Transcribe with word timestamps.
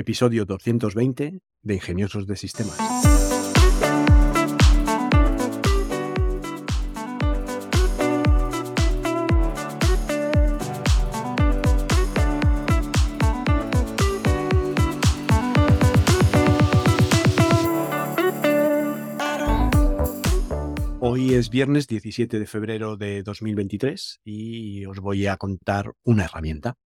episodio 0.00 0.46
220 0.46 1.40
de 1.62 1.74
Ingeniosos 1.74 2.26
de 2.26 2.36
Sistemas. 2.36 2.78
Hoy 20.98 21.34
es 21.34 21.50
viernes 21.50 21.86
17 21.86 22.38
de 22.38 22.46
febrero 22.46 22.96
de 22.96 23.22
2023 23.22 24.20
y 24.24 24.86
os 24.86 25.00
voy 25.00 25.26
a 25.26 25.36
contar 25.36 25.92
una 26.04 26.24
herramienta. 26.24 26.78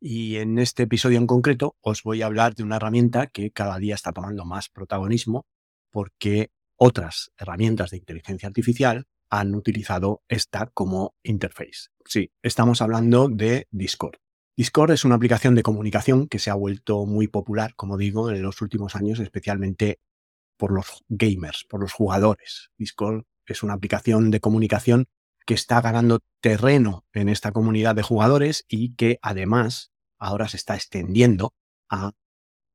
Y 0.00 0.36
en 0.36 0.58
este 0.58 0.84
episodio 0.84 1.18
en 1.18 1.26
concreto 1.26 1.76
os 1.80 2.02
voy 2.04 2.22
a 2.22 2.26
hablar 2.26 2.54
de 2.54 2.62
una 2.62 2.76
herramienta 2.76 3.26
que 3.26 3.50
cada 3.50 3.78
día 3.78 3.96
está 3.96 4.12
tomando 4.12 4.44
más 4.44 4.68
protagonismo 4.68 5.46
porque 5.90 6.50
otras 6.76 7.32
herramientas 7.36 7.90
de 7.90 7.96
inteligencia 7.96 8.46
artificial 8.46 9.06
han 9.28 9.54
utilizado 9.54 10.22
esta 10.28 10.66
como 10.72 11.14
interface. 11.22 11.88
Sí, 12.04 12.30
estamos 12.42 12.80
hablando 12.80 13.28
de 13.28 13.66
Discord. 13.70 14.16
Discord 14.56 14.92
es 14.92 15.04
una 15.04 15.16
aplicación 15.16 15.54
de 15.54 15.62
comunicación 15.62 16.28
que 16.28 16.38
se 16.38 16.50
ha 16.50 16.54
vuelto 16.54 17.04
muy 17.04 17.28
popular, 17.28 17.74
como 17.74 17.96
digo, 17.96 18.30
en 18.30 18.42
los 18.42 18.62
últimos 18.62 18.94
años, 18.94 19.18
especialmente 19.18 20.00
por 20.56 20.72
los 20.72 21.04
gamers, 21.08 21.64
por 21.68 21.80
los 21.80 21.92
jugadores. 21.92 22.70
Discord 22.78 23.24
es 23.46 23.62
una 23.62 23.74
aplicación 23.74 24.30
de 24.30 24.40
comunicación 24.40 25.06
que 25.48 25.54
está 25.54 25.80
ganando 25.80 26.20
terreno 26.42 27.06
en 27.14 27.30
esta 27.30 27.52
comunidad 27.52 27.94
de 27.94 28.02
jugadores 28.02 28.66
y 28.68 28.94
que 28.96 29.18
además 29.22 29.92
ahora 30.18 30.46
se 30.46 30.58
está 30.58 30.74
extendiendo 30.74 31.54
a 31.88 32.12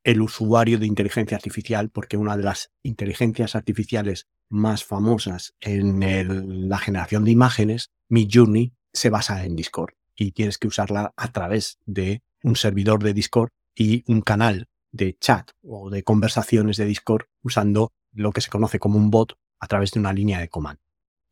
el 0.04 0.24
usuario 0.24 0.80
de 0.80 0.88
inteligencia 0.88 1.38
artificial, 1.38 1.92
porque 1.92 2.18
una 2.18 2.36
de 2.36 2.42
las 2.42 2.72
inteligencias 2.82 3.56
artificiales 3.56 4.26
más 4.50 4.84
famosas 4.84 5.54
en 5.60 6.68
la 6.68 6.80
generación 6.80 7.26
de 7.26 7.32
imágenes, 7.32 7.92
Midjourney, 8.10 8.74
se 8.92 9.12
basa 9.12 9.46
en 9.46 9.56
Discord 9.56 9.94
y 10.16 10.32
tienes 10.32 10.58
que 10.58 10.68
usarla 10.68 11.14
a 11.16 11.32
través 11.32 11.78
de 11.86 12.24
un 12.42 12.56
servidor 12.56 13.04
de 13.04 13.14
Discord 13.14 13.52
y 13.76 14.04
un 14.12 14.22
canal 14.22 14.66
de 14.92 15.16
chat 15.20 15.52
o 15.62 15.92
de 15.92 16.02
conversaciones 16.04 16.78
de 16.78 16.86
Discord 16.86 17.26
usando 17.44 17.92
lo 18.14 18.32
que 18.32 18.42
se 18.42 18.50
conoce 18.50 18.80
como 18.80 18.98
un 18.98 19.12
bot 19.12 19.38
a 19.60 19.68
través 19.68 19.92
de 19.92 20.00
una 20.00 20.12
línea 20.12 20.40
de 20.40 20.50
comando. 20.50 20.82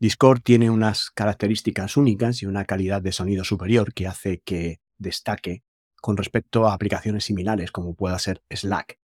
Discord 0.02 0.42
tiene 0.42 0.72
unas 0.72 1.12
características 1.12 1.96
únicas 1.96 2.42
y 2.42 2.48
una 2.48 2.66
calidad 2.66 3.04
de 3.04 3.12
sonido 3.12 3.44
superior 3.44 3.94
que 3.94 4.08
hace 4.08 4.42
que 4.44 4.80
destaque 4.98 5.62
con 6.02 6.18
respecto 6.18 6.68
a 6.68 6.74
aplicaciones 6.74 7.26
similares 7.26 7.72
como 7.72 7.94
pueda 7.94 8.18
ser 8.18 8.42
Slack. 8.50 8.98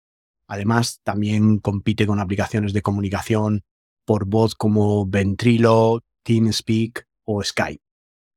Además, 0.47 1.01
también 1.03 1.59
compite 1.59 2.07
con 2.07 2.21
aplicaciones 2.21 2.73
de 2.73 2.83
comunicación 2.83 3.65
por 4.05 4.27
voz 4.27 4.55
como 4.55 5.05
Ventrilo, 5.05 6.05
TeamSpeak 6.23 7.09
o 7.25 7.43
Skype. 7.43 7.83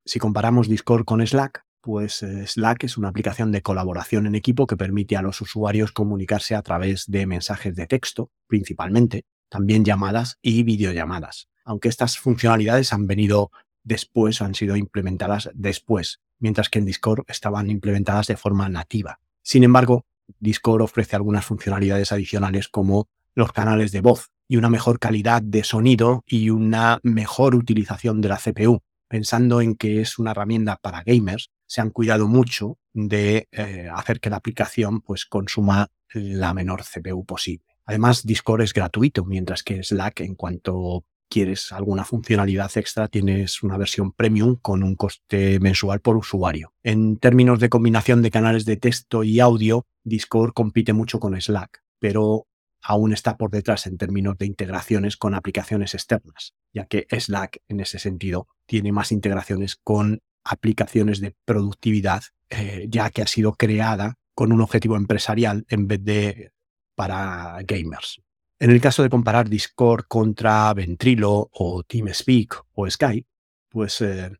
Si 0.03 0.17
comparamos 0.17 0.67
Discord 0.67 1.05
con 1.05 1.25
Slack, 1.27 1.61
pues 1.79 2.23
eh, 2.23 2.47
Slack 2.47 2.85
es 2.85 2.97
una 2.97 3.09
aplicación 3.09 3.51
de 3.51 3.61
colaboración 3.61 4.25
en 4.25 4.33
equipo 4.33 4.65
que 4.65 4.77
permite 4.77 5.15
a 5.15 5.21
los 5.21 5.41
usuarios 5.41 5.91
comunicarse 5.91 6.55
a 6.55 6.63
través 6.63 7.05
de 7.05 7.27
mensajes 7.27 7.75
de 7.75 7.85
texto, 7.85 8.31
principalmente, 8.47 9.25
también 9.47 9.85
llamadas 9.85 10.39
y 10.41 10.63
videollamadas 10.63 11.49
aunque 11.67 11.89
estas 11.89 12.17
funcionalidades 12.17 12.93
han 12.93 13.07
venido 13.07 13.51
después 13.83 14.41
o 14.41 14.45
han 14.45 14.55
sido 14.55 14.75
implementadas 14.75 15.49
después, 15.53 16.21
mientras 16.39 16.69
que 16.69 16.79
en 16.79 16.85
Discord 16.85 17.25
estaban 17.27 17.69
implementadas 17.69 18.27
de 18.27 18.37
forma 18.37 18.69
nativa. 18.69 19.19
Sin 19.43 19.63
embargo, 19.63 20.05
Discord 20.39 20.81
ofrece 20.81 21.15
algunas 21.15 21.45
funcionalidades 21.45 22.11
adicionales 22.11 22.69
como 22.69 23.07
los 23.35 23.51
canales 23.51 23.91
de 23.91 24.01
voz 24.01 24.29
y 24.47 24.55
una 24.55 24.69
mejor 24.69 24.97
calidad 24.99 25.41
de 25.41 25.63
sonido 25.63 26.23
y 26.25 26.49
una 26.49 26.99
mejor 27.03 27.53
utilización 27.53 28.21
de 28.21 28.29
la 28.29 28.37
CPU. 28.37 28.79
Pensando 29.09 29.61
en 29.61 29.75
que 29.75 30.01
es 30.01 30.19
una 30.19 30.31
herramienta 30.31 30.77
para 30.77 31.03
gamers, 31.03 31.49
se 31.65 31.81
han 31.81 31.91
cuidado 31.91 32.27
mucho 32.27 32.77
de 32.93 33.47
eh, 33.51 33.89
hacer 33.93 34.19
que 34.21 34.29
la 34.29 34.37
aplicación 34.37 35.01
pues, 35.01 35.25
consuma 35.25 35.87
la 36.13 36.53
menor 36.53 36.83
CPU 36.83 37.25
posible. 37.25 37.65
Además, 37.85 38.25
Discord 38.25 38.61
es 38.61 38.73
gratuito, 38.73 39.25
mientras 39.25 39.63
que 39.63 39.83
Slack, 39.83 40.21
en 40.21 40.35
cuanto 40.35 41.05
quieres 41.29 41.71
alguna 41.71 42.05
funcionalidad 42.05 42.71
extra, 42.75 43.07
tienes 43.07 43.63
una 43.63 43.77
versión 43.77 44.11
premium 44.11 44.55
con 44.61 44.83
un 44.83 44.95
coste 44.95 45.59
mensual 45.59 45.99
por 45.99 46.17
usuario. 46.17 46.73
En 46.83 47.17
términos 47.17 47.59
de 47.59 47.69
combinación 47.69 48.21
de 48.21 48.31
canales 48.31 48.65
de 48.65 48.77
texto 48.77 49.23
y 49.23 49.39
audio, 49.39 49.85
Discord 50.03 50.53
compite 50.53 50.93
mucho 50.93 51.19
con 51.19 51.39
Slack, 51.39 51.83
pero 51.99 52.47
aún 52.81 53.13
está 53.13 53.37
por 53.37 53.51
detrás 53.51 53.87
en 53.87 53.97
términos 53.97 54.37
de 54.37 54.45
integraciones 54.45 55.17
con 55.17 55.35
aplicaciones 55.35 55.93
externas, 55.93 56.53
ya 56.73 56.85
que 56.85 57.07
Slack 57.09 57.61
en 57.67 57.79
ese 57.81 57.99
sentido 57.99 58.47
tiene 58.65 58.91
más 58.91 59.11
integraciones 59.11 59.75
con 59.75 60.21
aplicaciones 60.43 61.19
de 61.19 61.35
productividad, 61.45 62.23
eh, 62.49 62.85
ya 62.89 63.09
que 63.09 63.21
ha 63.21 63.27
sido 63.27 63.53
creada 63.53 64.15
con 64.33 64.51
un 64.51 64.61
objetivo 64.61 64.95
empresarial 64.95 65.65
en 65.69 65.87
vez 65.87 66.03
de 66.03 66.51
para 66.95 67.59
gamers. 67.65 68.21
En 68.59 68.71
el 68.71 68.81
caso 68.81 69.03
de 69.03 69.09
comparar 69.09 69.49
Discord 69.49 70.05
contra 70.07 70.73
Ventrilo 70.73 71.49
o 71.53 71.83
TeamSpeak 71.83 72.65
o 72.73 72.89
Skype, 72.89 73.27
pues 73.69 74.01
eh, 74.01 74.31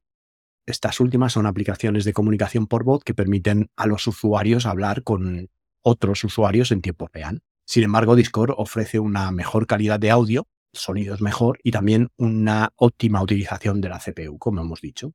estas 0.65 0.99
últimas 0.99 1.33
son 1.33 1.45
aplicaciones 1.45 2.03
de 2.03 2.13
comunicación 2.13 2.65
por 2.65 2.83
voz 2.83 3.03
que 3.03 3.13
permiten 3.13 3.69
a 3.75 3.85
los 3.85 4.07
usuarios 4.07 4.65
hablar 4.65 5.03
con 5.03 5.49
otros 5.83 6.23
usuarios 6.23 6.71
en 6.71 6.81
tiempo 6.81 7.07
real. 7.13 7.43
Sin 7.63 7.83
embargo, 7.83 8.15
Discord 8.15 8.55
ofrece 8.57 8.99
una 8.99 9.29
mejor 9.31 9.67
calidad 9.67 9.99
de 9.99 10.09
audio, 10.09 10.47
sonidos 10.73 11.21
mejor 11.21 11.59
y 11.61 11.69
también 11.69 12.09
una 12.17 12.73
óptima 12.75 13.21
utilización 13.21 13.81
de 13.81 13.89
la 13.89 13.99
CPU, 13.99 14.39
como 14.39 14.61
hemos 14.61 14.81
dicho. 14.81 15.13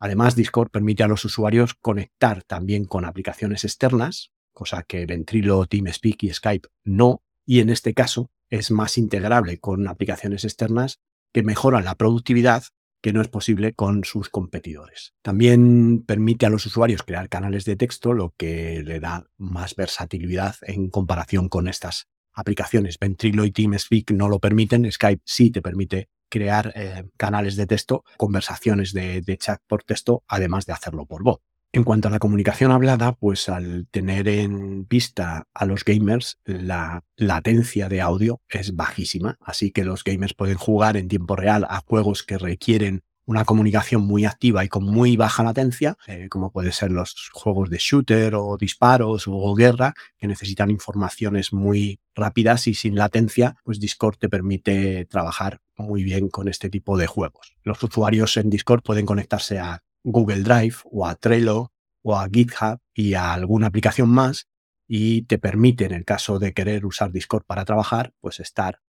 Además, 0.00 0.34
Discord 0.34 0.70
permite 0.70 1.04
a 1.04 1.08
los 1.08 1.24
usuarios 1.24 1.74
conectar 1.74 2.42
también 2.42 2.86
con 2.86 3.04
aplicaciones 3.04 3.62
externas, 3.62 4.32
cosa 4.52 4.82
que 4.82 5.06
Ventrilo, 5.06 5.64
TeamSpeak 5.66 6.24
y 6.24 6.34
Skype 6.34 6.68
no, 6.82 7.22
y 7.44 7.60
en 7.60 7.70
este 7.70 7.94
caso 7.94 8.30
es 8.50 8.70
más 8.70 8.98
integrable 8.98 9.58
con 9.58 9.88
aplicaciones 9.88 10.44
externas 10.44 11.00
que 11.32 11.42
mejoran 11.42 11.84
la 11.84 11.94
productividad 11.94 12.64
que 13.02 13.12
no 13.12 13.20
es 13.20 13.28
posible 13.28 13.74
con 13.74 14.04
sus 14.04 14.28
competidores. 14.28 15.12
También 15.22 16.04
permite 16.06 16.46
a 16.46 16.50
los 16.50 16.66
usuarios 16.66 17.02
crear 17.02 17.28
canales 17.28 17.64
de 17.64 17.76
texto, 17.76 18.12
lo 18.12 18.32
que 18.36 18.82
le 18.84 19.00
da 19.00 19.26
más 19.38 19.74
versatilidad 19.74 20.54
en 20.62 20.88
comparación 20.88 21.48
con 21.48 21.66
estas 21.66 22.06
aplicaciones. 22.32 22.98
Ventrilo 22.98 23.44
y 23.44 23.50
TeamSpeak 23.50 24.12
no 24.12 24.28
lo 24.28 24.38
permiten, 24.38 24.90
Skype 24.90 25.22
sí 25.24 25.50
te 25.50 25.60
permite 25.60 26.08
crear 26.28 26.72
eh, 26.76 27.04
canales 27.16 27.56
de 27.56 27.66
texto, 27.66 28.04
conversaciones 28.16 28.92
de 28.92 29.36
chat 29.38 29.60
por 29.66 29.82
texto, 29.82 30.22
además 30.28 30.64
de 30.64 30.72
hacerlo 30.72 31.04
por 31.04 31.24
voz. 31.24 31.40
En 31.74 31.84
cuanto 31.84 32.08
a 32.08 32.10
la 32.10 32.18
comunicación 32.18 32.70
hablada, 32.70 33.12
pues 33.12 33.48
al 33.48 33.86
tener 33.90 34.28
en 34.28 34.86
vista 34.86 35.48
a 35.54 35.64
los 35.64 35.86
gamers, 35.86 36.38
la 36.44 37.02
latencia 37.16 37.88
de 37.88 38.02
audio 38.02 38.42
es 38.50 38.76
bajísima, 38.76 39.38
así 39.40 39.70
que 39.70 39.82
los 39.82 40.04
gamers 40.04 40.34
pueden 40.34 40.58
jugar 40.58 40.98
en 40.98 41.08
tiempo 41.08 41.34
real 41.34 41.64
a 41.66 41.80
juegos 41.80 42.24
que 42.24 42.36
requieren 42.36 43.04
una 43.24 43.46
comunicación 43.46 44.02
muy 44.02 44.26
activa 44.26 44.66
y 44.66 44.68
con 44.68 44.84
muy 44.84 45.16
baja 45.16 45.44
latencia, 45.44 45.96
eh, 46.06 46.28
como 46.28 46.50
pueden 46.50 46.72
ser 46.72 46.90
los 46.90 47.30
juegos 47.32 47.70
de 47.70 47.78
shooter 47.78 48.34
o 48.34 48.58
disparos 48.58 49.24
o 49.26 49.54
guerra, 49.54 49.94
que 50.18 50.26
necesitan 50.26 50.70
informaciones 50.70 51.54
muy 51.54 52.00
rápidas 52.14 52.66
y 52.66 52.74
sin 52.74 52.96
latencia, 52.96 53.56
pues 53.64 53.80
Discord 53.80 54.18
te 54.18 54.28
permite 54.28 55.06
trabajar 55.06 55.60
muy 55.78 56.04
bien 56.04 56.28
con 56.28 56.48
este 56.48 56.68
tipo 56.68 56.98
de 56.98 57.06
juegos. 57.06 57.54
Los 57.62 57.82
usuarios 57.82 58.36
en 58.36 58.50
Discord 58.50 58.82
pueden 58.82 59.06
conectarse 59.06 59.58
a 59.58 59.82
Google 60.04 60.42
Drive 60.42 60.76
o 60.84 61.06
a 61.06 61.14
Trello 61.14 61.72
o 62.02 62.16
a 62.16 62.28
GitHub 62.28 62.80
y 62.94 63.14
a 63.14 63.32
alguna 63.32 63.68
aplicación 63.68 64.08
más 64.08 64.48
y 64.86 65.22
te 65.22 65.38
permite, 65.38 65.84
en 65.84 65.92
el 65.92 66.04
caso 66.04 66.38
de 66.38 66.52
querer 66.52 66.84
usar 66.84 67.12
Discord 67.12 67.44
para 67.44 67.64
trabajar, 67.64 68.12
pues 68.20 68.40
estar 68.40 68.80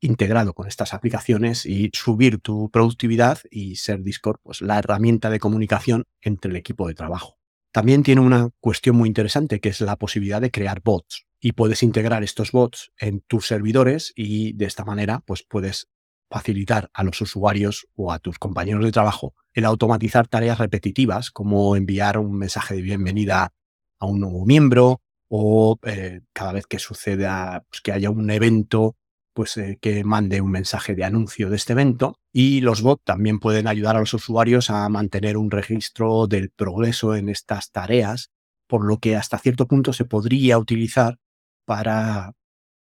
integrado 0.00 0.54
con 0.54 0.68
estas 0.68 0.94
aplicaciones 0.94 1.66
y 1.66 1.90
subir 1.92 2.38
tu 2.38 2.70
productividad 2.70 3.38
y 3.50 3.76
ser 3.76 4.02
Discord 4.02 4.38
pues 4.42 4.62
la 4.62 4.78
herramienta 4.78 5.30
de 5.30 5.40
comunicación 5.40 6.04
entre 6.20 6.50
el 6.50 6.56
equipo 6.56 6.86
de 6.86 6.94
trabajo. 6.94 7.38
También 7.72 8.02
tiene 8.02 8.20
una 8.20 8.50
cuestión 8.60 8.96
muy 8.96 9.08
interesante 9.08 9.60
que 9.60 9.68
es 9.68 9.80
la 9.80 9.96
posibilidad 9.96 10.40
de 10.40 10.50
crear 10.50 10.80
bots 10.82 11.26
y 11.40 11.52
puedes 11.52 11.82
integrar 11.82 12.22
estos 12.22 12.52
bots 12.52 12.92
en 12.98 13.20
tus 13.20 13.46
servidores 13.46 14.12
y 14.16 14.52
de 14.54 14.66
esta 14.66 14.84
manera 14.84 15.22
pues 15.26 15.42
puedes 15.42 15.88
facilitar 16.30 16.90
a 16.92 17.04
los 17.04 17.20
usuarios 17.20 17.86
o 17.96 18.12
a 18.12 18.18
tus 18.18 18.38
compañeros 18.38 18.84
de 18.84 18.92
trabajo 18.92 19.34
el 19.52 19.64
automatizar 19.64 20.28
tareas 20.28 20.58
repetitivas 20.58 21.30
como 21.30 21.74
enviar 21.74 22.18
un 22.18 22.36
mensaje 22.36 22.74
de 22.74 22.82
bienvenida 22.82 23.52
a 23.98 24.06
un 24.06 24.20
nuevo 24.20 24.44
miembro 24.46 25.00
o 25.28 25.78
eh, 25.82 26.20
cada 26.32 26.52
vez 26.52 26.66
que 26.66 26.78
suceda 26.78 27.64
pues, 27.68 27.80
que 27.80 27.92
haya 27.92 28.10
un 28.10 28.30
evento 28.30 28.96
pues 29.32 29.56
eh, 29.56 29.78
que 29.80 30.04
mande 30.04 30.40
un 30.40 30.50
mensaje 30.50 30.94
de 30.94 31.04
anuncio 31.04 31.48
de 31.48 31.56
este 31.56 31.72
evento. 31.72 32.18
Y 32.32 32.60
los 32.60 32.82
bots 32.82 33.04
también 33.04 33.38
pueden 33.38 33.68
ayudar 33.68 33.96
a 33.96 34.00
los 34.00 34.12
usuarios 34.14 34.68
a 34.70 34.88
mantener 34.88 35.36
un 35.36 35.50
registro 35.50 36.26
del 36.26 36.50
progreso 36.50 37.14
en 37.14 37.28
estas 37.28 37.70
tareas 37.70 38.30
por 38.68 38.84
lo 38.84 38.98
que 38.98 39.16
hasta 39.16 39.38
cierto 39.38 39.66
punto 39.66 39.92
se 39.92 40.04
podría 40.04 40.58
utilizar 40.58 41.18
para 41.64 42.34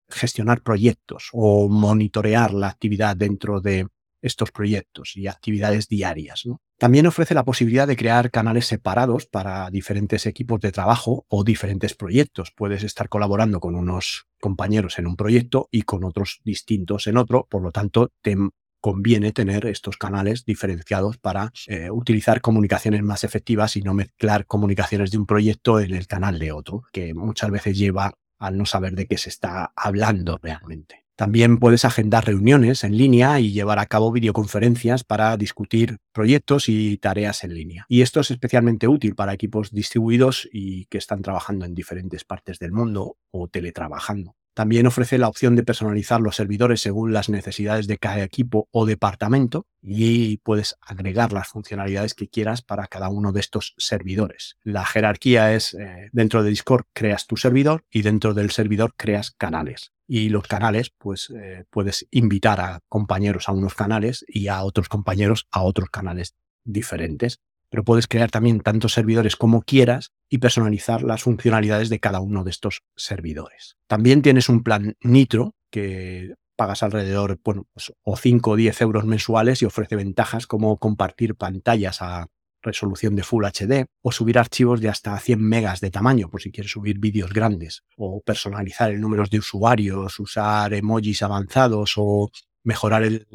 gestionar 0.09 0.61
proyectos 0.61 1.29
o 1.33 1.67
monitorear 1.69 2.53
la 2.53 2.69
actividad 2.69 3.15
dentro 3.15 3.61
de 3.61 3.87
estos 4.21 4.51
proyectos 4.51 5.15
y 5.15 5.27
actividades 5.27 5.87
diarias. 5.87 6.43
También 6.77 7.05
ofrece 7.05 7.35
la 7.35 7.45
posibilidad 7.45 7.87
de 7.87 7.95
crear 7.95 8.31
canales 8.31 8.65
separados 8.65 9.27
para 9.27 9.69
diferentes 9.69 10.25
equipos 10.25 10.59
de 10.59 10.71
trabajo 10.71 11.25
o 11.29 11.43
diferentes 11.43 11.93
proyectos. 11.93 12.51
Puedes 12.55 12.83
estar 12.83 13.07
colaborando 13.07 13.59
con 13.59 13.75
unos 13.75 14.25
compañeros 14.41 14.97
en 14.99 15.07
un 15.07 15.15
proyecto 15.15 15.69
y 15.71 15.83
con 15.83 16.03
otros 16.03 16.41
distintos 16.43 17.07
en 17.07 17.17
otro, 17.17 17.47
por 17.49 17.61
lo 17.61 17.71
tanto, 17.71 18.11
te 18.21 18.35
conviene 18.81 19.31
tener 19.31 19.65
estos 19.65 19.97
canales 19.97 20.45
diferenciados 20.45 21.17
para 21.17 21.51
eh, 21.67 21.89
utilizar 21.89 22.41
comunicaciones 22.41 23.01
más 23.01 23.23
efectivas 23.23 23.75
y 23.77 23.81
no 23.81 23.93
mezclar 23.93 24.45
comunicaciones 24.45 25.09
de 25.09 25.17
un 25.17 25.25
proyecto 25.25 25.79
en 25.79 25.93
el 25.93 26.05
canal 26.05 26.37
de 26.37 26.51
otro, 26.51 26.83
que 26.91 27.13
muchas 27.15 27.49
veces 27.49 27.77
lleva 27.77 28.13
al 28.45 28.57
no 28.57 28.65
saber 28.65 28.93
de 28.93 29.07
qué 29.07 29.17
se 29.17 29.29
está 29.29 29.71
hablando 29.75 30.37
realmente. 30.41 31.05
También 31.15 31.59
puedes 31.59 31.85
agendar 31.85 32.25
reuniones 32.25 32.83
en 32.83 32.97
línea 32.97 33.39
y 33.39 33.53
llevar 33.53 33.79
a 33.79 33.85
cabo 33.85 34.11
videoconferencias 34.11 35.05
para 35.05 35.37
discutir 35.37 35.97
proyectos 36.11 36.67
y 36.67 36.97
tareas 36.97 37.45
en 37.45 37.53
línea. 37.53 37.85
Y 37.87 38.01
esto 38.01 38.19
es 38.19 38.31
especialmente 38.31 38.89
útil 38.89 39.15
para 39.15 39.33
equipos 39.33 39.71
distribuidos 39.71 40.49
y 40.51 40.85
que 40.87 40.97
están 40.97 41.21
trabajando 41.21 41.65
en 41.65 41.73
diferentes 41.73 42.25
partes 42.25 42.59
del 42.59 42.73
mundo 42.73 43.17
o 43.31 43.47
teletrabajando. 43.47 44.35
También 44.55 44.87
ofrece 44.87 45.17
la 45.17 45.27
opción 45.27 45.57
de 45.57 45.63
personalizar 45.63 46.21
los 46.21 46.37
servidores 46.37 46.79
según 46.79 47.11
las 47.11 47.27
necesidades 47.27 47.87
de 47.87 47.97
cada 47.97 48.23
equipo 48.23 48.69
o 48.71 48.85
departamento 48.85 49.67
y 49.81 50.37
puedes 50.37 50.77
agregar 50.79 51.33
las 51.33 51.49
funcionalidades 51.49 52.13
que 52.13 52.29
quieras 52.29 52.61
para 52.61 52.87
cada 52.87 53.09
uno 53.09 53.33
de 53.33 53.41
estos 53.41 53.73
servidores. 53.77 54.55
La 54.63 54.85
jerarquía 54.85 55.53
es 55.53 55.73
eh, 55.73 56.09
dentro 56.13 56.41
de 56.41 56.51
Discord 56.51 56.85
creas 56.93 57.27
tu 57.27 57.35
servidor 57.35 57.83
y 57.91 58.01
dentro 58.01 58.33
del 58.33 58.49
servidor 58.49 58.93
creas 58.95 59.31
canales. 59.31 59.91
Y 60.07 60.29
los 60.29 60.47
canales, 60.47 60.89
pues 60.97 61.33
eh, 61.35 61.65
puedes 61.69 62.07
invitar 62.11 62.61
a 62.61 62.79
compañeros 62.87 63.49
a 63.49 63.51
unos 63.51 63.75
canales 63.75 64.23
y 64.25 64.47
a 64.47 64.63
otros 64.63 64.87
compañeros 64.87 65.47
a 65.51 65.63
otros 65.63 65.89
canales 65.89 66.33
diferentes 66.63 67.41
pero 67.69 67.83
puedes 67.83 68.07
crear 68.07 68.31
también 68.31 68.61
tantos 68.61 68.93
servidores 68.93 69.35
como 69.35 69.61
quieras 69.61 70.13
y 70.29 70.39
personalizar 70.39 71.03
las 71.03 71.23
funcionalidades 71.23 71.89
de 71.89 71.99
cada 71.99 72.19
uno 72.19 72.43
de 72.43 72.51
estos 72.51 72.81
servidores. 72.95 73.77
También 73.87 74.21
tienes 74.21 74.49
un 74.49 74.63
plan 74.63 74.95
Nitro 75.01 75.55
que 75.71 76.33
pagas 76.55 76.83
alrededor, 76.83 77.39
bueno, 77.43 77.67
pues, 77.73 77.93
o 78.03 78.17
5 78.17 78.51
o 78.51 78.55
10 78.55 78.81
euros 78.81 79.05
mensuales 79.05 79.61
y 79.61 79.65
ofrece 79.65 79.95
ventajas 79.95 80.47
como 80.47 80.77
compartir 80.77 81.35
pantallas 81.35 82.01
a 82.01 82.27
resolución 82.65 83.15
de 83.15 83.23
Full 83.23 83.45
HD 83.45 83.85
o 84.01 84.11
subir 84.11 84.39
archivos 84.39 84.81
de 84.81 84.89
hasta 84.89 85.17
100 85.17 85.39
megas 85.41 85.81
de 85.81 85.91
tamaño 85.91 86.29
por 86.29 86.41
si 86.41 86.51
quieres 86.51 86.71
subir 86.71 86.99
vídeos 86.99 87.31
grandes 87.31 87.83
o 87.95 88.21
personalizar 88.21 88.89
el 88.91 88.99
número 88.99 89.23
de 89.29 89.39
usuarios, 89.39 90.19
usar 90.19 90.73
emojis 90.73 91.21
avanzados 91.21 91.93
o 91.97 92.31
mejorar 92.63 93.03
el, 93.03 93.27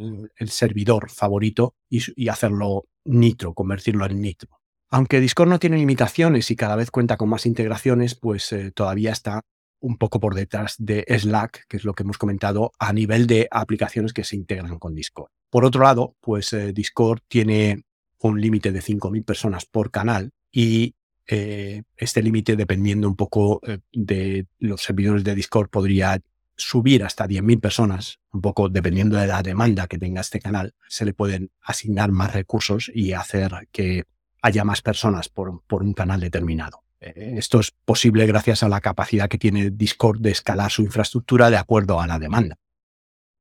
servidor 0.48 1.08
favorito 1.10 1.74
y, 1.88 2.28
hacerlo 2.28 2.86
Nitro, 3.04 3.54
convertirlo 3.54 4.04
en 4.06 4.20
Nitro. 4.20 4.59
Aunque 4.90 5.20
Discord 5.20 5.48
no 5.48 5.60
tiene 5.60 5.76
limitaciones 5.76 6.50
y 6.50 6.56
cada 6.56 6.74
vez 6.74 6.90
cuenta 6.90 7.16
con 7.16 7.28
más 7.28 7.46
integraciones, 7.46 8.16
pues 8.16 8.52
eh, 8.52 8.72
todavía 8.72 9.12
está 9.12 9.42
un 9.78 9.96
poco 9.96 10.18
por 10.18 10.34
detrás 10.34 10.74
de 10.78 11.04
Slack, 11.08 11.66
que 11.68 11.76
es 11.76 11.84
lo 11.84 11.94
que 11.94 12.02
hemos 12.02 12.18
comentado, 12.18 12.72
a 12.78 12.92
nivel 12.92 13.28
de 13.28 13.46
aplicaciones 13.52 14.12
que 14.12 14.24
se 14.24 14.34
integran 14.34 14.78
con 14.80 14.96
Discord. 14.96 15.30
Por 15.48 15.64
otro 15.64 15.84
lado, 15.84 16.16
pues 16.20 16.52
eh, 16.52 16.72
Discord 16.72 17.20
tiene 17.28 17.84
un 18.18 18.40
límite 18.40 18.72
de 18.72 18.80
5.000 18.80 19.24
personas 19.24 19.64
por 19.64 19.92
canal 19.92 20.32
y 20.50 20.96
eh, 21.28 21.82
este 21.96 22.20
límite, 22.20 22.56
dependiendo 22.56 23.08
un 23.08 23.16
poco 23.16 23.60
de 23.92 24.46
los 24.58 24.82
servidores 24.82 25.22
de 25.22 25.36
Discord, 25.36 25.70
podría 25.70 26.20
subir 26.56 27.04
hasta 27.04 27.28
10.000 27.28 27.60
personas, 27.60 28.18
un 28.32 28.40
poco 28.40 28.68
dependiendo 28.68 29.16
de 29.16 29.28
la 29.28 29.42
demanda 29.42 29.86
que 29.86 29.98
tenga 29.98 30.20
este 30.20 30.40
canal, 30.40 30.74
se 30.88 31.04
le 31.04 31.14
pueden 31.14 31.52
asignar 31.62 32.10
más 32.10 32.34
recursos 32.34 32.90
y 32.92 33.12
hacer 33.12 33.68
que 33.70 34.04
haya 34.42 34.64
más 34.64 34.82
personas 34.82 35.28
por, 35.28 35.62
por 35.66 35.82
un 35.82 35.94
canal 35.94 36.20
determinado. 36.20 36.82
Eh, 37.00 37.34
esto 37.38 37.60
es 37.60 37.70
posible 37.70 38.26
gracias 38.26 38.62
a 38.62 38.68
la 38.68 38.80
capacidad 38.80 39.28
que 39.28 39.38
tiene 39.38 39.70
Discord 39.70 40.20
de 40.20 40.30
escalar 40.30 40.70
su 40.70 40.82
infraestructura 40.82 41.50
de 41.50 41.56
acuerdo 41.56 42.00
a 42.00 42.06
la 42.06 42.18
demanda. 42.18 42.56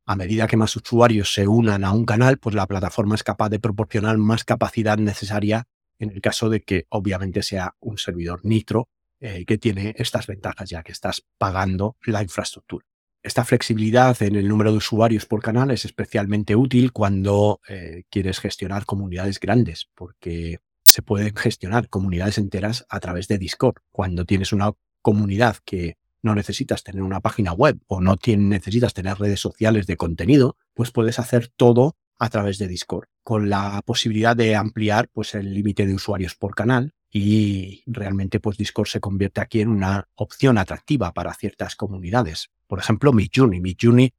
A 0.05 0.15
medida 0.15 0.47
que 0.47 0.57
más 0.57 0.75
usuarios 0.75 1.33
se 1.33 1.47
unan 1.47 1.83
a 1.83 1.91
un 1.91 2.05
canal, 2.05 2.39
pues 2.39 2.55
la 2.55 2.65
plataforma 2.65 3.15
es 3.15 3.23
capaz 3.23 3.49
de 3.49 3.59
proporcionar 3.59 4.17
más 4.17 4.43
capacidad 4.43 4.97
necesaria 4.97 5.67
en 5.99 6.09
el 6.09 6.21
caso 6.21 6.49
de 6.49 6.61
que 6.61 6.87
obviamente 6.89 7.43
sea 7.43 7.75
un 7.79 7.97
servidor 7.97 8.39
Nitro 8.43 8.89
eh, 9.19 9.45
que 9.45 9.57
tiene 9.57 9.93
estas 9.97 10.27
ventajas 10.27 10.69
ya 10.69 10.81
que 10.81 10.93
estás 10.93 11.25
pagando 11.37 11.97
la 12.05 12.23
infraestructura. 12.23 12.85
Esta 13.21 13.43
flexibilidad 13.43 14.19
en 14.23 14.37
el 14.37 14.47
número 14.47 14.71
de 14.71 14.77
usuarios 14.77 15.25
por 15.25 15.41
canal 15.41 15.71
es 15.71 15.83
especialmente 15.83 16.55
útil 16.55 16.93
cuando 16.93 17.59
eh, 17.67 18.03
quieres 18.09 18.39
gestionar 18.39 18.85
comunidades 18.85 19.41
grandes, 19.41 19.89
porque 19.93 20.59
se 20.89 21.01
pueden 21.01 21.35
gestionar 21.35 21.89
comunidades 21.89 22.37
enteras 22.37 22.85
a 22.89 22.99
través 22.99 23.27
de 23.27 23.37
Discord. 23.37 23.77
Cuando 23.91 24.25
tienes 24.25 24.53
una 24.53 24.71
comunidad 25.01 25.57
que 25.63 25.97
no 26.21 26.35
necesitas 26.35 26.83
tener 26.83 27.01
una 27.01 27.21
página 27.21 27.53
web 27.53 27.79
o 27.87 28.01
no 28.01 28.15
necesitas 28.25 28.93
tener 28.93 29.17
redes 29.17 29.39
sociales 29.39 29.87
de 29.87 29.97
contenido, 29.97 30.57
pues 30.73 30.91
puedes 30.91 31.19
hacer 31.19 31.47
todo 31.47 31.95
a 32.19 32.29
través 32.29 32.57
de 32.57 32.67
Discord, 32.67 33.07
con 33.23 33.49
la 33.49 33.81
posibilidad 33.85 34.35
de 34.35 34.55
ampliar 34.55 35.09
pues, 35.13 35.35
el 35.35 35.53
límite 35.53 35.87
de 35.87 35.93
usuarios 35.93 36.35
por 36.35 36.53
canal 36.53 36.93
y 37.11 37.81
realmente 37.87 38.39
pues 38.39 38.57
Discord 38.57 38.87
se 38.87 38.99
convierte 38.99 39.41
aquí 39.41 39.61
en 39.61 39.69
una 39.69 40.09
opción 40.15 40.57
atractiva 40.57 41.13
para 41.13 41.33
ciertas 41.33 41.75
comunidades. 41.75 42.49
Por 42.67 42.79
ejemplo, 42.79 43.13
Midjourney. 43.13 43.61
Midjourney 43.61 44.13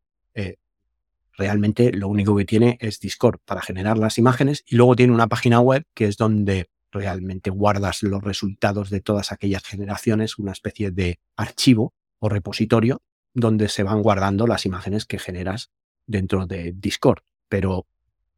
realmente 1.36 1.92
lo 1.92 2.08
único 2.08 2.36
que 2.36 2.44
tiene 2.44 2.76
es 2.80 3.00
Discord 3.00 3.40
para 3.44 3.62
generar 3.62 3.98
las 3.98 4.18
imágenes 4.18 4.62
y 4.66 4.76
luego 4.76 4.96
tiene 4.96 5.12
una 5.12 5.28
página 5.28 5.60
web 5.60 5.84
que 5.94 6.06
es 6.06 6.16
donde 6.16 6.70
realmente 6.92 7.50
guardas 7.50 8.02
los 8.02 8.22
resultados 8.22 8.90
de 8.90 9.00
todas 9.00 9.32
aquellas 9.32 9.64
generaciones, 9.64 10.38
una 10.38 10.52
especie 10.52 10.90
de 10.90 11.20
archivo 11.36 11.94
o 12.18 12.28
repositorio 12.28 13.02
donde 13.32 13.68
se 13.68 13.82
van 13.82 14.02
guardando 14.02 14.46
las 14.46 14.66
imágenes 14.66 15.06
que 15.06 15.18
generas 15.18 15.70
dentro 16.06 16.46
de 16.46 16.72
Discord. 16.76 17.22
Pero 17.48 17.86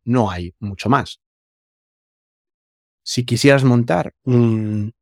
no 0.04 0.30
hay 0.30 0.54
mucho 0.58 0.88
más. 0.88 1.20
Si 3.02 3.24
quisieras 3.24 3.64
montar 3.64 4.14
una 4.24 4.92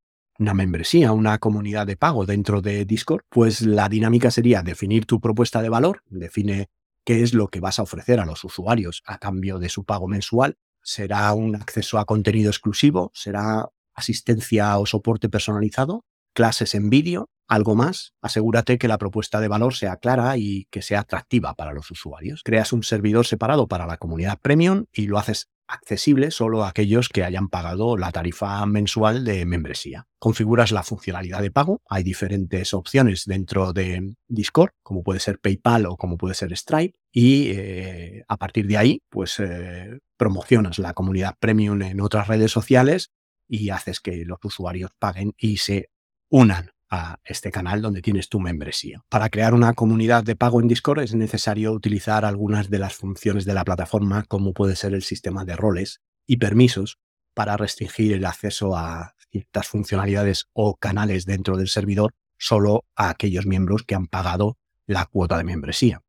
membresía, 0.55 1.13
una 1.13 1.39
comunidad 1.39 1.87
de 1.87 1.97
pago 1.97 2.25
dentro 2.25 2.63
de 2.63 2.85
Discord, 2.85 3.25
pues 3.29 3.61
la 3.63 3.89
dinámica 3.89 4.31
sería 4.31 4.63
definir 4.63 5.05
tu 5.05 5.21
propuesta 5.21 5.61
de 5.61 5.69
valor, 5.69 6.03
define 6.09 6.71
qué 7.05 7.23
es 7.23 7.35
lo 7.35 7.49
que 7.49 7.61
vas 7.61 7.79
a 7.79 7.83
ofrecer 7.83 8.21
a 8.21 8.27
los 8.27 8.45
usuarios 8.45 9.03
a 9.07 9.19
cambio 9.19 9.59
de 9.59 9.69
su 9.69 9.85
pago 9.85 10.09
mensual. 10.09 10.59
Será 10.83 11.33
un 11.35 11.57
acceso 11.57 11.99
a 11.99 12.05
contenido 12.05 12.51
exclusivo, 12.51 13.11
será 13.15 13.69
asistencia 13.95 14.79
o 14.79 14.87
soporte 14.87 15.29
personalizado, 15.29 16.05
clases 16.33 16.75
en 16.75 16.91
vídeo, 16.91 17.29
algo 17.49 17.75
más, 17.75 18.15
asegúrate 18.23 18.79
que 18.79 18.87
la 18.87 18.97
propuesta 18.97 19.41
de 19.41 19.49
valor 19.49 19.75
sea 19.75 19.97
clara 19.97 20.37
y 20.37 20.67
que 20.71 20.83
sea 20.83 21.01
atractiva 21.01 21.55
para 21.55 21.73
los 21.73 21.91
usuarios. 21.91 22.43
Creas 22.45 22.73
un 22.73 22.85
servidor 22.85 23.27
separado 23.27 23.67
para 23.67 23.87
la 23.87 23.97
comunidad 23.97 24.39
premium 24.41 24.85
y 24.93 25.09
lo 25.09 25.19
haces 25.19 25.51
accesible 25.71 26.31
solo 26.31 26.65
a 26.65 26.69
aquellos 26.69 27.09
que 27.09 27.25
hayan 27.25 27.49
pagado 27.49 27.97
la 27.97 28.13
tarifa 28.13 28.65
mensual 28.67 29.25
de 29.25 29.47
membresía. 29.47 30.07
Configuras 30.19 30.73
la 30.73 30.83
funcionalidad 30.83 31.41
de 31.41 31.51
pago. 31.51 31.81
Hay 31.89 32.03
diferentes 32.03 32.75
opciones 32.75 33.25
dentro 33.27 33.73
de 33.73 34.15
Discord, 34.29 34.71
como 34.83 35.03
puede 35.03 35.21
ser 35.21 35.39
PayPal 35.39 35.87
o 35.87 35.97
como 35.97 36.17
puede 36.17 36.35
ser 36.35 36.57
Stripe. 36.57 36.99
Y 37.13 37.51
eh, 37.51 38.25
a 38.29 38.37
partir 38.37 38.67
de 38.67 38.77
ahí, 38.77 39.03
pues 39.09 39.41
eh, 39.41 39.99
promocionas 40.17 40.79
la 40.79 40.95
comunidad 40.95 41.37
premium 41.39 41.83
en 41.83 42.01
otras 42.01 42.29
redes 42.29 42.51
sociales 42.53 43.11
y 43.49 43.71
haces 43.71 44.01
que 44.01 44.25
los 44.25 44.39
usuarios 44.45 44.91
paguen 44.99 45.33
y 45.39 45.57
se 45.57 45.91
unan 46.29 46.71
a 46.91 47.19
este 47.25 47.51
canal 47.51 47.81
donde 47.81 48.03
tienes 48.03 48.29
tu 48.29 48.41
membresía. 48.41 49.03
Para 49.09 49.31
crear 49.31 49.55
una 49.55 49.75
comunidad 49.75 50.25
de 50.25 50.37
pago 50.37 50.61
en 50.61 50.69
Discord 50.69 51.01
es 51.01 51.15
necesario 51.15 51.73
utilizar 51.73 52.25
algunas 52.25 52.69
de 52.69 52.79
las 52.79 52.95
funciones 52.95 53.45
de 53.45 53.55
la 53.55 53.65
plataforma, 53.65 54.25
como 54.25 54.53
puede 54.53 54.77
ser 54.77 54.95
el 54.95 55.03
sistema 55.03 55.45
de 55.45 55.57
roles 55.57 56.01
y 56.27 56.39
permisos 56.39 56.99
para 57.35 57.57
restringir 57.57 58.13
el 58.13 58.25
acceso 58.25 58.77
a 58.77 59.15
ciertas 59.31 59.69
funcionalidades 59.69 60.49
o 60.53 60.77
canales 60.77 61.25
dentro 61.25 61.57
del 61.57 61.69
servidor 61.69 62.13
solo 62.37 62.85
a 62.97 63.11
aquellos 63.11 63.47
miembros 63.47 63.85
que 63.85 63.95
han 63.95 64.07
pagado 64.07 64.59
la 64.87 65.07
cuota 65.07 65.39
de 65.39 65.45
membresía. 65.45 66.03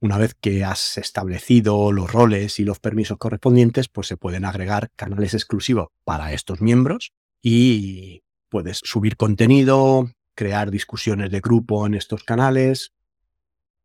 Una 0.00 0.16
vez 0.16 0.34
que 0.34 0.64
has 0.64 0.96
establecido 0.96 1.92
los 1.92 2.10
roles 2.10 2.58
y 2.58 2.64
los 2.64 2.78
permisos 2.78 3.18
correspondientes, 3.18 3.88
pues 3.88 4.06
se 4.06 4.16
pueden 4.16 4.46
agregar 4.46 4.90
canales 4.96 5.34
exclusivos 5.34 5.88
para 6.04 6.32
estos 6.32 6.62
miembros 6.62 7.12
y 7.42 8.22
Puedes 8.50 8.80
subir 8.84 9.16
contenido, 9.16 10.10
crear 10.34 10.70
discusiones 10.70 11.30
de 11.30 11.40
grupo 11.40 11.86
en 11.86 11.94
estos 11.94 12.24
canales, 12.24 12.92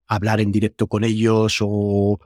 hablar 0.07 0.41
en 0.41 0.51
directo 0.51 0.88
con 0.88 1.03
ellos 1.03 1.60
o 1.62 2.19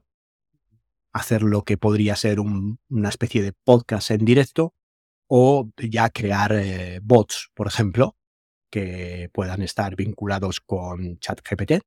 hacer 1.12 1.44
lo 1.44 1.64
que 1.64 1.78
podría 1.78 2.16
ser 2.16 2.40
una 2.40 3.10
especie 3.10 3.44
de 3.44 3.52
podcast 3.52 4.12
en 4.12 4.24
directo 4.24 4.74
o 5.28 5.70
ya 5.78 6.10
crear 6.10 6.54
eh, 6.54 7.00
bots, 7.04 7.52
por 7.54 7.68
ejemplo, 7.68 8.16
que 8.72 9.30
puedan 9.34 9.62
estar 9.62 9.96
vinculados 9.96 10.62
con 10.62 11.20
ChatGPT. 11.20 11.82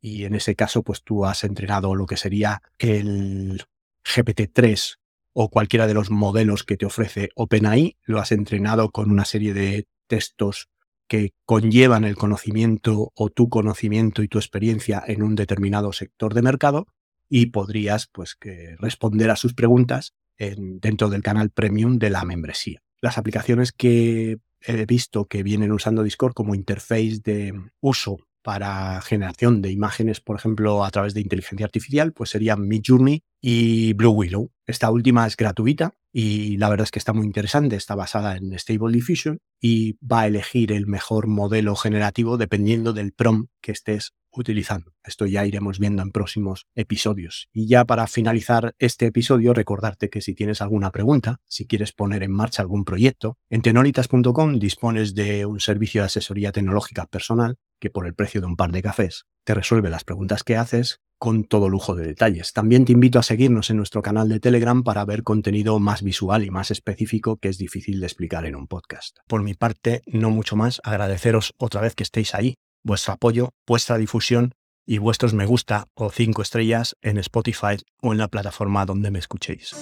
Y 0.00 0.24
en 0.24 0.34
ese 0.34 0.54
caso, 0.54 0.82
pues 0.82 1.02
tú 1.02 1.24
has 1.24 1.44
entrenado 1.44 1.94
lo 1.94 2.06
que 2.06 2.16
sería 2.16 2.62
el 2.78 3.64
GPT-3 4.04 4.98
o 5.40 5.50
cualquiera 5.50 5.86
de 5.86 5.94
los 5.94 6.10
modelos 6.10 6.64
que 6.64 6.76
te 6.76 6.84
ofrece 6.84 7.28
OpenAI, 7.36 7.96
lo 8.02 8.18
has 8.18 8.32
entrenado 8.32 8.90
con 8.90 9.08
una 9.08 9.24
serie 9.24 9.54
de 9.54 9.86
textos 10.08 10.68
que 11.06 11.32
conllevan 11.44 12.02
el 12.02 12.16
conocimiento 12.16 13.12
o 13.14 13.30
tu 13.30 13.48
conocimiento 13.48 14.24
y 14.24 14.28
tu 14.28 14.38
experiencia 14.38 15.00
en 15.06 15.22
un 15.22 15.36
determinado 15.36 15.92
sector 15.92 16.34
de 16.34 16.42
mercado 16.42 16.88
y 17.28 17.46
podrías 17.46 18.08
pues 18.08 18.34
que 18.34 18.74
responder 18.80 19.30
a 19.30 19.36
sus 19.36 19.54
preguntas 19.54 20.12
en, 20.38 20.80
dentro 20.80 21.08
del 21.08 21.22
canal 21.22 21.50
premium 21.50 22.00
de 22.00 22.10
la 22.10 22.24
membresía. 22.24 22.82
Las 23.00 23.16
aplicaciones 23.16 23.70
que 23.70 24.38
he 24.60 24.86
visto 24.86 25.26
que 25.26 25.44
vienen 25.44 25.70
usando 25.70 26.02
Discord 26.02 26.34
como 26.34 26.56
interface 26.56 27.20
de 27.22 27.54
uso 27.78 28.18
para 28.42 29.00
generación 29.02 29.62
de 29.62 29.70
imágenes, 29.70 30.20
por 30.20 30.34
ejemplo, 30.34 30.84
a 30.84 30.90
través 30.90 31.14
de 31.14 31.20
inteligencia 31.20 31.64
artificial, 31.66 32.12
pues 32.12 32.30
serían 32.30 32.66
Midjourney 32.66 33.22
y 33.40 33.92
Blue 33.94 34.10
Willow. 34.10 34.50
Esta 34.66 34.90
última 34.90 35.26
es 35.26 35.36
gratuita 35.36 35.94
y 36.12 36.56
la 36.56 36.68
verdad 36.68 36.84
es 36.84 36.90
que 36.90 36.98
está 36.98 37.12
muy 37.12 37.26
interesante, 37.26 37.76
está 37.76 37.94
basada 37.94 38.36
en 38.36 38.52
Stable 38.58 38.92
Diffusion 38.92 39.38
y 39.60 39.98
va 40.04 40.22
a 40.22 40.26
elegir 40.26 40.72
el 40.72 40.86
mejor 40.86 41.26
modelo 41.26 41.74
generativo 41.76 42.36
dependiendo 42.36 42.92
del 42.92 43.12
prompt 43.12 43.50
que 43.60 43.72
estés 43.72 44.12
utilizando. 44.30 44.92
Esto 45.04 45.26
ya 45.26 45.46
iremos 45.46 45.78
viendo 45.78 46.02
en 46.02 46.12
próximos 46.12 46.66
episodios. 46.74 47.48
Y 47.52 47.66
ya 47.66 47.84
para 47.84 48.06
finalizar 48.06 48.74
este 48.78 49.06
episodio, 49.06 49.54
recordarte 49.54 50.10
que 50.10 50.20
si 50.20 50.34
tienes 50.34 50.60
alguna 50.60 50.90
pregunta, 50.90 51.40
si 51.46 51.66
quieres 51.66 51.92
poner 51.92 52.22
en 52.22 52.32
marcha 52.32 52.62
algún 52.62 52.84
proyecto, 52.84 53.38
en 53.50 53.62
tenoritas.com 53.62 54.58
dispones 54.58 55.14
de 55.14 55.46
un 55.46 55.60
servicio 55.60 56.02
de 56.02 56.06
asesoría 56.06 56.52
tecnológica 56.52 57.06
personal 57.06 57.56
que 57.80 57.90
por 57.90 58.06
el 58.06 58.14
precio 58.14 58.40
de 58.40 58.46
un 58.46 58.56
par 58.56 58.72
de 58.72 58.82
cafés 58.82 59.24
te 59.44 59.54
resuelve 59.54 59.88
las 59.88 60.04
preguntas 60.04 60.44
que 60.44 60.56
haces 60.56 61.00
con 61.18 61.44
todo 61.44 61.68
lujo 61.68 61.94
de 61.94 62.06
detalles. 62.06 62.52
También 62.52 62.84
te 62.84 62.92
invito 62.92 63.18
a 63.18 63.22
seguirnos 63.22 63.70
en 63.70 63.76
nuestro 63.76 64.02
canal 64.02 64.28
de 64.28 64.40
Telegram 64.40 64.82
para 64.82 65.04
ver 65.04 65.22
contenido 65.22 65.78
más 65.78 66.02
visual 66.02 66.44
y 66.44 66.50
más 66.50 66.70
específico 66.70 67.36
que 67.36 67.48
es 67.48 67.58
difícil 67.58 68.00
de 68.00 68.06
explicar 68.06 68.46
en 68.46 68.56
un 68.56 68.66
podcast. 68.66 69.18
Por 69.26 69.42
mi 69.42 69.54
parte, 69.54 70.02
no 70.06 70.30
mucho 70.30 70.56
más, 70.56 70.80
agradeceros 70.84 71.54
otra 71.58 71.80
vez 71.80 71.94
que 71.94 72.04
estéis 72.04 72.34
ahí, 72.34 72.54
vuestro 72.84 73.12
apoyo, 73.12 73.50
vuestra 73.66 73.98
difusión 73.98 74.52
y 74.86 74.98
vuestros 74.98 75.34
me 75.34 75.44
gusta 75.44 75.88
o 75.94 76.10
cinco 76.10 76.42
estrellas 76.42 76.96
en 77.02 77.18
Spotify 77.18 77.76
o 78.00 78.12
en 78.12 78.18
la 78.18 78.28
plataforma 78.28 78.86
donde 78.86 79.10
me 79.10 79.18
escuchéis. 79.18 79.74